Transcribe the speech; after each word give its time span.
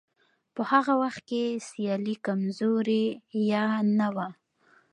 په 0.53 0.61
هغه 0.71 0.93
وخت 1.01 1.21
کې 1.29 1.43
سیالي 1.67 2.15
کمزورې 2.25 3.05
یا 3.51 3.65
نه 3.99 4.07
وه. 4.15 4.27